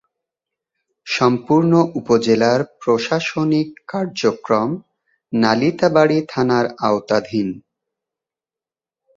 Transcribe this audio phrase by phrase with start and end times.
[1.07, 4.69] সম্পূর্ণ উপজেলার প্রশাসনিক কার্যক্রম
[5.33, 7.47] নালিতাবাড়ী থানার আওতাধীন।